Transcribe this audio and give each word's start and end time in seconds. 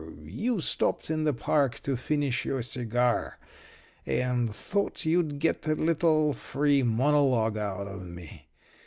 You 0.25 0.61
stopped 0.61 1.11
in 1.11 1.25
the 1.25 1.31
park 1.33 1.79
to 1.81 1.95
finish 1.95 2.43
your 2.43 2.63
cigar, 2.63 3.37
and 4.03 4.49
thought 4.49 5.05
you'd 5.05 5.37
get 5.37 5.67
a 5.67 5.75
little 5.75 6.33
free 6.33 6.81
monologue 6.81 7.55
out 7.55 7.85
of 7.87 8.03
me. 8.07 8.47